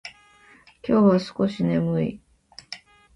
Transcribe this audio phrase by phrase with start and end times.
[0.81, 2.21] 今日は少し眠い。